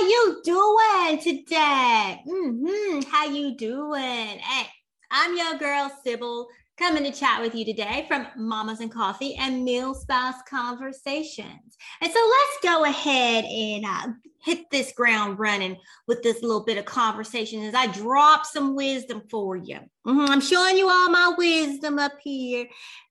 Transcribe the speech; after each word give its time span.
you 0.00 0.40
doing 0.44 1.18
today? 1.20 2.20
Mm-hmm. 2.26 3.10
How 3.10 3.26
you 3.26 3.56
doing? 3.56 4.38
Hey, 4.38 4.66
I'm 5.10 5.36
your 5.36 5.56
girl 5.58 5.90
Sybil, 6.04 6.48
coming 6.76 7.04
to 7.04 7.12
chat 7.12 7.40
with 7.40 7.54
you 7.54 7.64
today 7.64 8.04
from 8.06 8.26
Mamas 8.36 8.80
and 8.80 8.92
Coffee 8.92 9.34
and 9.36 9.66
MilSpouse 9.66 10.44
Conversations. 10.48 11.76
And 12.02 12.12
so 12.12 12.18
let's 12.30 12.58
go 12.62 12.84
ahead 12.84 13.44
and 13.44 13.86
uh, 13.86 14.12
hit 14.42 14.70
this 14.70 14.92
ground 14.92 15.38
running 15.38 15.78
with 16.06 16.22
this 16.22 16.42
little 16.42 16.64
bit 16.64 16.78
of 16.78 16.84
conversation 16.84 17.62
as 17.62 17.74
I 17.74 17.86
drop 17.86 18.44
some 18.44 18.76
wisdom 18.76 19.22
for 19.30 19.56
you. 19.56 19.78
Mm-hmm. 20.06 20.30
I'm 20.30 20.40
showing 20.40 20.76
you 20.76 20.90
all 20.90 21.10
my 21.10 21.34
wisdom 21.38 21.98
up 21.98 22.12
here. 22.22 22.66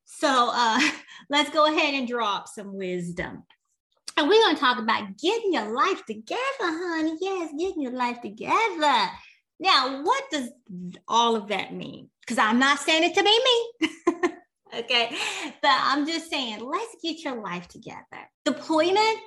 So 0.06 0.52
uh, 0.54 0.80
let's 1.30 1.50
go 1.50 1.66
ahead 1.66 1.96
and 1.96 2.08
drop 2.08 2.48
some 2.48 2.78
wisdom. 2.78 3.44
And 4.18 4.30
we're 4.30 4.42
going 4.42 4.56
to 4.56 4.62
talk 4.62 4.80
about 4.80 5.18
getting 5.18 5.54
your 5.54 5.76
life 5.76 6.06
together, 6.06 6.40
honey. 6.62 7.18
Yes, 7.20 7.52
getting 7.58 7.82
your 7.82 7.92
life 7.92 8.22
together. 8.22 9.10
Now, 9.60 10.04
what 10.04 10.24
does 10.32 10.50
all 11.08 11.36
of 11.36 11.50
that 11.50 11.74
mean? 11.74 12.10
Because 12.22 12.38
I'm 12.38 12.60
not 12.60 12.80
saying 12.80 13.04
it 13.04 13.14
to 13.16 13.24
be 13.24 13.90
me. 14.24 14.32
okay. 14.80 15.16
But 15.62 15.72
I'm 15.82 16.06
just 16.06 16.30
saying, 16.30 16.60
let's 16.60 16.96
get 17.04 17.24
your 17.24 17.42
life 17.42 17.68
together. 17.68 18.30
Deployments 18.46 19.18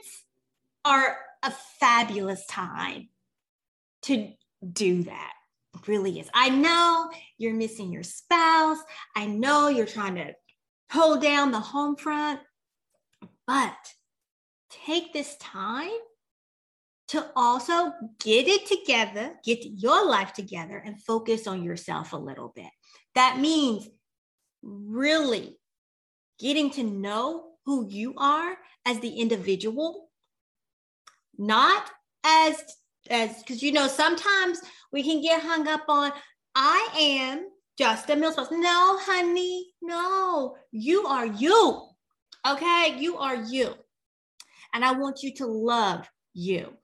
are 0.84 1.18
a 1.42 1.52
fabulous 1.80 2.46
time 2.46 3.08
to 4.02 4.32
do 4.72 5.04
that. 5.04 5.32
It 5.74 5.86
really 5.86 6.18
is. 6.18 6.28
I 6.32 6.48
know 6.48 7.10
you're 7.36 7.54
missing 7.54 7.92
your 7.92 8.02
spouse. 8.02 8.78
I 9.14 9.26
know 9.26 9.68
you're 9.68 9.86
trying 9.86 10.14
to 10.16 10.34
hold 10.90 11.22
down 11.22 11.52
the 11.52 11.60
home 11.60 11.96
front, 11.96 12.40
but 13.46 13.76
take 14.88 15.12
this 15.12 15.36
time 15.36 15.90
to 17.08 17.30
also 17.36 17.92
get 18.20 18.48
it 18.48 18.66
together, 18.66 19.34
get 19.44 19.64
your 19.64 20.06
life 20.06 20.32
together, 20.32 20.82
and 20.84 21.02
focus 21.02 21.46
on 21.46 21.62
yourself 21.62 22.12
a 22.12 22.16
little 22.16 22.52
bit. 22.54 22.70
That 23.14 23.38
means 23.38 23.88
really 24.62 25.58
getting 26.38 26.70
to 26.70 26.82
know 26.82 27.52
who 27.64 27.88
you 27.88 28.14
are 28.16 28.56
as 28.86 29.00
the 29.00 29.20
individual, 29.20 30.08
not 31.36 31.90
as 32.24 32.56
as 33.10 33.38
because 33.38 33.62
you 33.62 33.72
know 33.72 33.86
sometimes 33.86 34.60
we 34.92 35.02
can 35.02 35.22
get 35.22 35.40
hung 35.40 35.66
up 35.66 35.84
on 35.88 36.12
I 36.54 36.88
am 36.98 37.48
just 37.78 38.10
a 38.10 38.14
milspouse. 38.14 38.50
No, 38.50 38.98
honey, 39.00 39.72
no, 39.80 40.56
you 40.72 41.06
are 41.06 41.26
you. 41.26 41.88
Okay, 42.46 42.96
you 42.98 43.16
are 43.18 43.36
you. 43.36 43.74
And 44.74 44.84
I 44.84 44.92
want 44.92 45.22
you 45.22 45.34
to 45.34 45.46
love 45.46 46.08
you. 46.34 46.74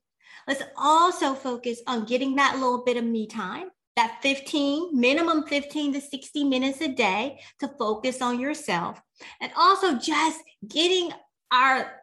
Let's 0.47 0.63
also 0.77 1.35
focus 1.35 1.81
on 1.87 2.05
getting 2.05 2.37
that 2.37 2.55
little 2.55 2.85
bit 2.85 2.97
of 2.97 3.05
me 3.05 3.27
time, 3.27 3.69
that 3.97 4.19
15, 4.23 4.99
minimum 4.99 5.45
15 5.45 5.95
to 5.95 6.01
60 6.01 6.45
minutes 6.45 6.81
a 6.81 6.89
day 6.89 7.41
to 7.61 7.69
focus 7.79 8.21
on 8.21 8.41
yourself. 8.41 9.01
And 9.41 9.53
also 9.57 9.99
just 9.99 10.41
getting 10.69 11.13
our, 11.51 12.01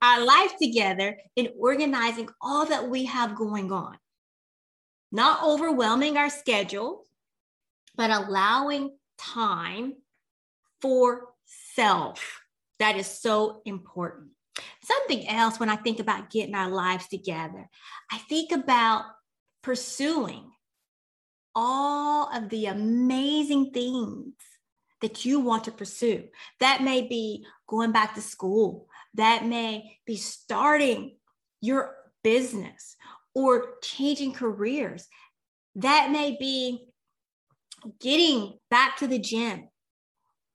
our 0.00 0.24
life 0.24 0.54
together 0.60 1.18
in 1.36 1.48
organizing 1.58 2.28
all 2.40 2.66
that 2.66 2.88
we 2.88 3.04
have 3.04 3.36
going 3.36 3.70
on. 3.70 3.98
Not 5.12 5.44
overwhelming 5.44 6.16
our 6.16 6.30
schedule, 6.30 7.04
but 7.96 8.10
allowing 8.10 8.96
time 9.18 9.94
for 10.80 11.28
self. 11.44 12.40
That 12.78 12.96
is 12.96 13.06
so 13.06 13.62
important. 13.64 14.33
Something 14.84 15.28
else 15.28 15.58
when 15.58 15.68
I 15.68 15.76
think 15.76 15.98
about 15.98 16.30
getting 16.30 16.54
our 16.54 16.70
lives 16.70 17.08
together, 17.08 17.68
I 18.10 18.18
think 18.18 18.52
about 18.52 19.04
pursuing 19.62 20.50
all 21.54 22.28
of 22.34 22.48
the 22.48 22.66
amazing 22.66 23.70
things 23.72 24.34
that 25.00 25.24
you 25.24 25.40
want 25.40 25.64
to 25.64 25.72
pursue. 25.72 26.24
That 26.60 26.82
may 26.82 27.02
be 27.02 27.46
going 27.66 27.92
back 27.92 28.14
to 28.14 28.22
school, 28.22 28.88
that 29.14 29.44
may 29.44 29.98
be 30.06 30.16
starting 30.16 31.16
your 31.60 31.94
business 32.22 32.96
or 33.34 33.74
changing 33.82 34.32
careers, 34.32 35.08
that 35.76 36.10
may 36.10 36.36
be 36.38 36.86
getting 38.00 38.58
back 38.70 38.96
to 38.98 39.06
the 39.06 39.18
gym 39.18 39.68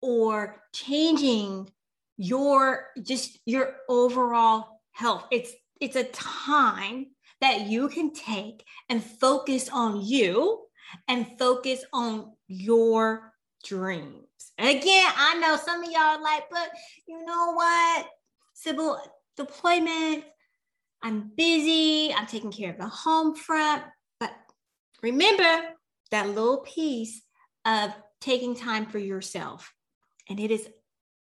or 0.02 0.62
changing 0.74 1.70
your 2.20 2.88
just 3.02 3.40
your 3.46 3.78
overall 3.88 4.82
health. 4.92 5.26
It's 5.32 5.54
it's 5.80 5.96
a 5.96 6.04
time 6.04 7.08
that 7.40 7.68
you 7.68 7.88
can 7.88 8.14
take 8.14 8.66
and 8.90 9.02
focus 9.02 9.70
on 9.70 10.06
you 10.06 10.66
and 11.08 11.26
focus 11.40 11.84
on 11.94 12.34
your 12.48 13.32
dreams. 13.64 14.26
again, 14.58 15.12
I 15.16 15.36
know 15.40 15.56
some 15.56 15.84
of 15.84 15.90
y'all 15.90 16.22
like, 16.22 16.50
but 16.52 16.70
you 17.08 17.26
know 17.26 17.54
what? 17.54 18.08
Sybil 18.54 19.00
deployment, 19.38 20.26
I'm 21.02 21.32
busy, 21.38 22.14
I'm 22.14 22.26
taking 22.26 22.52
care 22.52 22.72
of 22.72 22.78
the 22.78 22.88
home 22.88 23.34
front. 23.34 23.84
But 24.20 24.34
remember 25.02 25.70
that 26.12 26.28
little 26.28 26.58
piece 26.60 27.22
of 27.64 27.94
taking 28.20 28.56
time 28.56 28.88
for 28.88 29.00
yourself. 29.00 29.74
And 30.30 30.38
it 30.38 30.52
is 30.52 30.68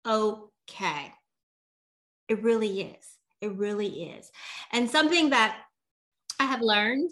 okay 0.06 0.53
okay. 0.70 1.12
It 2.30 2.42
really 2.42 2.82
is. 2.82 3.18
It 3.42 3.54
really 3.54 4.12
is. 4.12 4.32
And 4.72 4.90
something 4.90 5.32
that 5.32 5.58
I 6.40 6.46
have 6.46 6.62
learned 6.62 7.12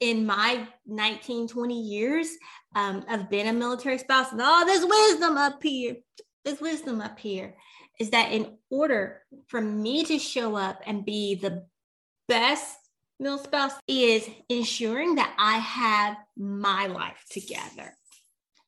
in 0.00 0.26
my 0.26 0.66
19, 0.86 1.48
20 1.48 1.80
years 1.80 2.28
um, 2.74 3.04
of 3.08 3.30
being 3.30 3.48
a 3.48 3.52
military 3.52 3.98
spouse, 3.98 4.32
and 4.32 4.40
all 4.40 4.64
this 4.64 4.84
wisdom 4.84 5.36
up 5.36 5.62
here, 5.62 5.96
this 6.44 6.60
wisdom 6.60 7.00
up 7.00 7.18
here, 7.18 7.54
is 7.98 8.10
that 8.10 8.32
in 8.32 8.56
order 8.70 9.22
for 9.46 9.60
me 9.60 10.04
to 10.04 10.18
show 10.18 10.56
up 10.56 10.80
and 10.86 11.04
be 11.04 11.34
the 11.34 11.66
best 12.28 12.76
mil 13.18 13.38
spouse 13.38 13.74
is 13.86 14.28
ensuring 14.48 15.16
that 15.16 15.34
I 15.38 15.58
have 15.58 16.16
my 16.36 16.86
life 16.86 17.24
together, 17.30 17.94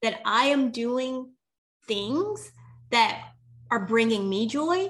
that 0.02 0.20
I 0.26 0.46
am 0.46 0.70
doing 0.70 1.32
things 1.87 2.52
that 2.90 3.31
are 3.73 3.87
bringing 3.87 4.29
me 4.29 4.47
joy 4.47 4.87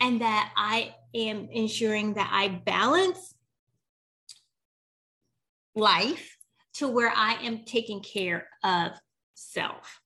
and 0.00 0.20
that 0.20 0.52
I 0.56 0.96
am 1.14 1.48
ensuring 1.52 2.14
that 2.14 2.28
I 2.32 2.48
balance 2.48 3.36
life 5.76 6.36
to 6.74 6.88
where 6.88 7.12
I 7.14 7.34
am 7.34 7.64
taking 7.64 8.00
care 8.00 8.48
of 8.64 8.90
self. 9.34 10.00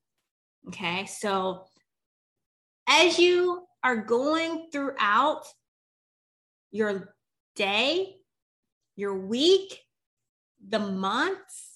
Okay, 0.69 1.06
so 1.06 1.65
as 2.87 3.19
you 3.19 3.65
are 3.83 3.97
going 3.97 4.69
throughout 4.71 5.45
your 6.73 7.15
day, 7.56 8.17
your 8.97 9.19
week, 9.19 9.81
the 10.69 10.79
months, 10.79 11.74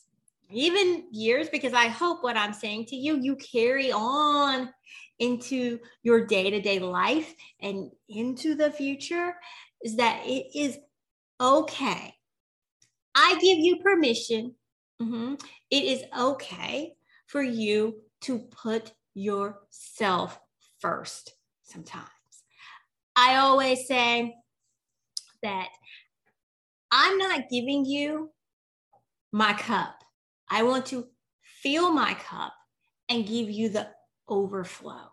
even 0.51 1.05
years, 1.11 1.49
because 1.49 1.75
I 1.75 1.89
hope 1.89 2.23
what 2.23 2.37
I'm 2.37 2.53
saying 2.53 2.87
to 2.87 2.97
you, 2.97 3.19
you 3.21 3.37
carry 3.37 3.93
on 3.93 4.71
into 5.19 5.79
your 6.03 6.27
day 6.27 6.51
to 6.51 6.61
day 6.61 6.79
life 6.79 7.35
and 7.61 7.91
into 8.09 8.55
the 8.55 8.71
future 8.71 9.35
is 9.83 9.97
that 9.97 10.23
it 10.25 10.47
is 10.55 10.79
okay. 11.41 12.15
I 13.15 13.39
give 13.41 13.59
you 13.59 13.79
permission 13.79 14.55
Mm-hmm. 15.01 15.35
It 15.71 15.85
is 15.85 16.03
okay 16.19 16.95
for 17.27 17.43
you 17.43 17.97
to 18.23 18.39
put 18.39 18.93
yourself 19.15 20.39
first 20.81 21.35
sometimes. 21.63 22.09
I 23.15 23.37
always 23.37 23.87
say 23.87 24.35
that 25.43 25.69
I'm 26.91 27.19
not 27.19 27.49
giving 27.51 27.85
you 27.85 28.31
my 29.33 29.53
cup. 29.53 30.03
I 30.51 30.63
want 30.63 30.87
to 30.87 31.07
fill 31.63 31.93
my 31.93 32.15
cup 32.15 32.55
and 33.09 33.27
give 33.27 33.51
you 33.51 33.69
the 33.69 33.89
overflow. 34.29 35.13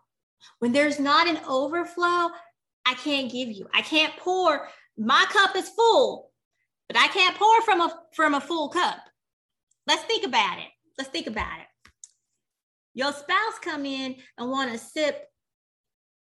When 0.58 0.72
there's 0.72 1.00
not 1.00 1.28
an 1.28 1.38
overflow, 1.48 2.30
I 2.84 2.94
can't 2.94 3.30
give 3.30 3.48
you. 3.48 3.68
I 3.74 3.82
can't 3.82 4.16
pour. 4.18 4.68
My 4.96 5.24
cup 5.30 5.56
is 5.56 5.68
full, 5.70 6.30
but 6.88 6.96
I 6.96 7.08
can't 7.08 7.36
pour 7.36 7.62
from 7.62 7.80
a 7.80 8.02
from 8.14 8.34
a 8.34 8.40
full 8.40 8.68
cup. 8.68 8.98
Let's 9.86 10.04
think 10.04 10.24
about 10.24 10.58
it. 10.58 10.68
Let's 10.98 11.10
think 11.10 11.26
about 11.26 11.60
it. 11.60 11.66
Your 12.94 13.12
spouse 13.12 13.58
come 13.60 13.84
in 13.84 14.16
and 14.38 14.50
want 14.50 14.74
a 14.74 14.78
sip 14.78 15.28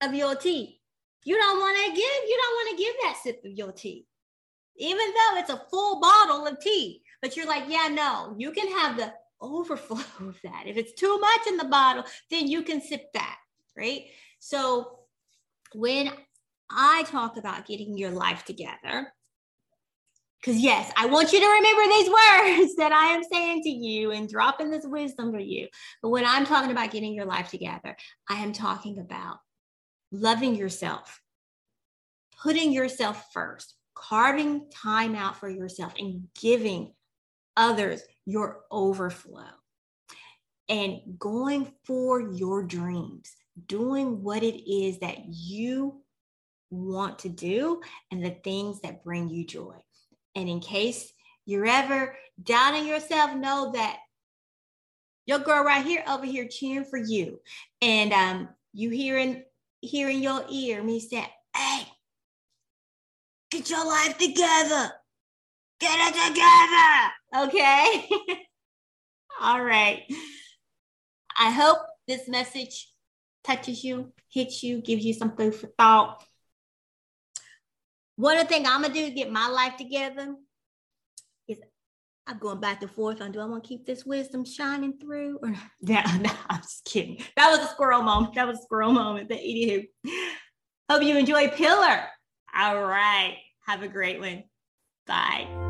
of 0.03 0.15
your 0.15 0.35
tea. 0.35 0.81
You 1.25 1.37
don't 1.37 1.59
want 1.59 1.77
to 1.77 1.91
give, 1.91 2.29
you 2.29 2.41
don't 2.43 2.55
want 2.55 2.71
to 2.71 2.85
give 2.85 2.95
that 3.03 3.17
sip 3.23 3.45
of 3.45 3.53
your 3.53 3.73
tea. 3.73 4.07
Even 4.77 4.99
though 4.99 5.39
it's 5.39 5.51
a 5.51 5.63
full 5.71 6.01
bottle 6.01 6.47
of 6.47 6.61
tea. 6.61 7.03
But 7.23 7.37
you're 7.37 7.47
like, 7.47 7.65
yeah, 7.69 7.89
no, 7.89 8.35
you 8.39 8.53
can 8.53 8.69
have 8.69 8.97
the 8.97 9.13
overflow 9.41 10.03
of 10.29 10.39
that. 10.43 10.65
If 10.67 10.77
it's 10.77 10.93
too 10.93 11.19
much 11.19 11.47
in 11.49 11.57
the 11.57 11.65
bottle, 11.65 12.05
then 12.31 12.47
you 12.47 12.63
can 12.63 12.81
sip 12.81 13.13
that, 13.15 13.37
right? 13.77 14.05
So 14.39 15.01
when 15.75 16.11
I 16.71 17.05
talk 17.05 17.37
about 17.37 17.67
getting 17.67 17.97
your 17.97 18.11
life 18.11 18.45
together, 18.45 19.13
because, 20.41 20.59
yes, 20.59 20.91
I 20.97 21.05
want 21.05 21.33
you 21.35 21.41
to 21.41 21.47
remember 21.47 21.83
these 21.93 22.09
words 22.09 22.77
that 22.77 22.93
I 22.93 23.15
am 23.15 23.23
saying 23.23 23.63
to 23.63 23.69
you 23.69 24.11
and 24.13 24.29
dropping 24.29 24.71
this 24.71 24.87
wisdom 24.87 25.33
for 25.33 25.39
you. 25.39 25.69
But 26.03 26.09
when 26.09 26.25
I'm 26.25 26.47
talking 26.47 26.71
about 26.71 26.91
getting 26.91 27.13
your 27.13 27.27
life 27.27 27.51
together, 27.51 27.95
I 28.29 28.37
am 28.37 28.53
talking 28.53 28.99
about 28.99 29.37
loving 30.11 30.55
yourself, 30.55 31.21
putting 32.43 32.73
yourself 32.73 33.27
first, 33.35 33.75
carving 33.95 34.71
time 34.71 35.15
out 35.15 35.37
for 35.37 35.51
yourself, 35.51 35.93
and 35.99 36.29
giving 36.41 36.95
others 37.57 38.03
your 38.27 38.61
overflow, 38.71 39.45
and 40.69 41.01
going 41.19 41.73
for 41.85 42.21
your 42.21 42.63
dreams, 42.63 43.35
doing 43.67 44.23
what 44.23 44.43
it 44.43 44.71
is 44.71 44.99
that 45.01 45.19
you 45.27 46.01
want 46.71 47.19
to 47.19 47.29
do 47.29 47.81
and 48.13 48.25
the 48.25 48.37
things 48.45 48.81
that 48.81 49.03
bring 49.03 49.29
you 49.29 49.45
joy. 49.45 49.75
And 50.37 50.49
in 50.49 50.61
case 50.61 51.13
you're 51.45 51.67
ever 51.67 52.17
doubting 52.43 52.87
yourself, 52.87 53.35
know 53.35 53.73
that 53.75 53.99
your 55.27 55.41
girl 55.41 55.65
right 55.65 55.85
here 55.85 56.05
over 56.09 56.25
here 56.25 56.47
cheering 56.49 56.85
for 56.85 56.99
you. 56.99 57.41
And 57.83 58.13
um, 58.13 58.49
you 58.73 58.91
hearing 58.91 59.43
hearing 59.81 60.23
your 60.23 60.45
ear 60.51 60.83
me 60.83 61.01
say, 61.01 61.27
hey, 61.57 61.83
get 63.51 63.69
your 63.71 63.85
life 63.85 64.17
together. 64.19 64.93
Get 65.81 65.99
it 65.99 66.15
together. 66.29 67.49
Okay. 67.49 68.09
All 69.41 69.65
right. 69.65 70.03
I 71.39 71.51
hope 71.51 71.79
this 72.07 72.29
message 72.29 72.93
touches 73.45 73.83
you, 73.83 74.13
hits 74.31 74.63
you, 74.63 74.83
gives 74.83 75.05
you 75.05 75.15
some 75.15 75.35
food 75.37 75.55
for 75.55 75.69
thought. 75.79 76.23
One 78.17 78.37
of 78.37 78.43
the 78.43 78.49
things 78.49 78.69
I'm 78.69 78.83
gonna 78.83 78.93
do 78.93 79.07
to 79.07 79.11
get 79.11 79.33
my 79.33 79.49
life 79.49 79.79
together 79.79 80.35
is 81.49 81.59
I'm 82.27 82.37
going 82.39 82.61
back 82.61 82.83
and 82.83 82.91
forth 82.91 83.23
on 83.23 83.33
do 83.33 83.41
I 83.41 83.47
want 83.47 83.65
to 83.65 83.69
keep 83.69 83.87
this 83.87 84.05
wisdom 84.05 84.45
shining 84.45 84.99
through 84.99 85.39
or? 85.43 85.55
No, 85.81 86.03
no, 86.21 86.31
I'm 86.51 86.61
just 86.61 86.85
kidding. 86.85 87.23
That 87.37 87.51
was 87.51 87.61
a 87.67 87.71
squirrel 87.71 88.03
moment. 88.03 88.35
That 88.35 88.47
was 88.47 88.59
a 88.59 88.63
squirrel 88.63 88.93
moment. 88.93 89.31
But 89.31 89.39
anywho, 89.39 89.87
hope 90.91 91.03
you 91.03 91.17
enjoy 91.17 91.49
Pillar. 91.49 92.03
All 92.55 92.83
right. 92.83 93.39
Have 93.67 93.83
a 93.83 93.89
great 93.89 94.21
one. 94.21 94.45
Bye. 95.07 95.70